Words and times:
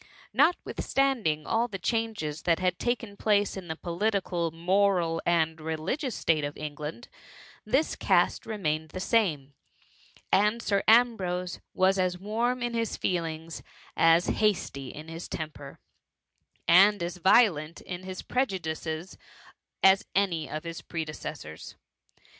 Notwithstanding 0.33 1.45
all 1.45 1.67
the 1.67 1.77
changes 1.77 2.41
that 2.41 2.57
had 2.57 2.79
taken 2.79 3.15
place 3.15 3.55
in 3.55 3.67
the 3.67 3.75
political, 3.75 4.49
moral, 4.49 5.21
and 5.27 5.61
religious 5.61 6.15
state 6.15 6.43
of 6.43 6.57
England, 6.57 7.07
this 7.65 7.95
caste 7.95 8.47
remained 8.47 8.89
the 8.89 8.99
same; 8.99 9.53
and 10.31 10.59
Sir 10.59 10.81
Ambrose 10.87 11.59
was 11.75 11.99
as 11.99 12.17
warm 12.17 12.63
in 12.63 12.73
liis 12.73 12.97
feelings; 12.97 13.61
as 13.95 14.25
hasty 14.25 14.87
in 14.89 15.07
his 15.07 15.27
temper, 15.27 15.77
and 16.67 17.03
as 17.03 17.17
violent 17.17 17.79
in 17.81 18.01
his 18.01 18.23
prejudices 18.23 19.19
as 19.83 20.07
any 20.15 20.49
of 20.49 20.63
his 20.63 20.81
predecessors. 20.81 21.75